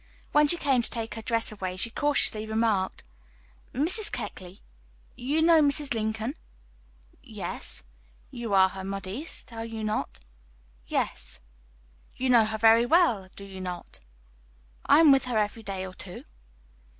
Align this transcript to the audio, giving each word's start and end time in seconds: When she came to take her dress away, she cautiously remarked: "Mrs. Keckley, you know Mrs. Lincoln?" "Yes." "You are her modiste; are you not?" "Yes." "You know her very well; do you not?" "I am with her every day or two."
When 0.31 0.47
she 0.47 0.57
came 0.57 0.81
to 0.81 0.89
take 0.89 1.13
her 1.13 1.21
dress 1.21 1.51
away, 1.51 1.77
she 1.77 1.91
cautiously 1.91 2.47
remarked: 2.47 3.03
"Mrs. 3.71 4.11
Keckley, 4.11 4.59
you 5.15 5.43
know 5.43 5.61
Mrs. 5.61 5.93
Lincoln?" 5.93 6.33
"Yes." 7.21 7.83
"You 8.31 8.51
are 8.55 8.69
her 8.69 8.83
modiste; 8.83 9.53
are 9.53 9.63
you 9.63 9.83
not?" 9.83 10.17
"Yes." 10.87 11.39
"You 12.17 12.29
know 12.29 12.45
her 12.45 12.57
very 12.57 12.87
well; 12.87 13.29
do 13.35 13.45
you 13.45 13.61
not?" 13.61 13.99
"I 14.87 15.01
am 15.01 15.11
with 15.11 15.25
her 15.25 15.37
every 15.37 15.61
day 15.61 15.85
or 15.85 15.93
two." 15.93 16.23